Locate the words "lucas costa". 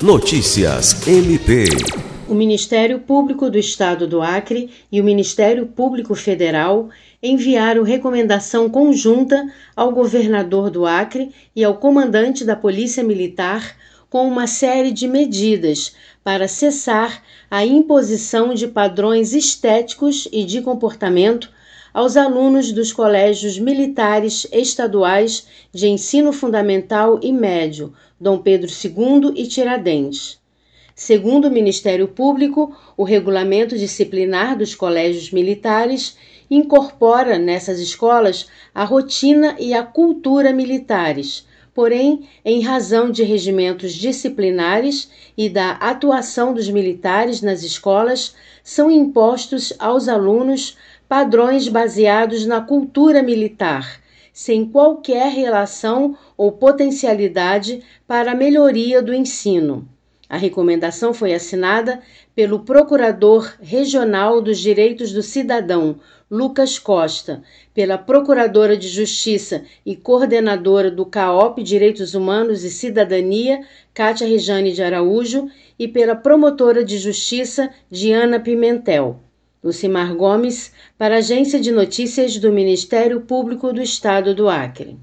66.30-67.42